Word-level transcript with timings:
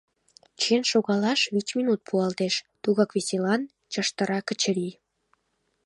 Чиен 0.59 0.83
шогалаш 0.91 1.41
вич 1.53 1.67
минут 1.77 2.01
пуалтеш!— 2.07 2.55
тугак 2.83 3.09
веселан 3.15 3.61
чыштыра 3.91 4.39
Качырий. 4.47 4.93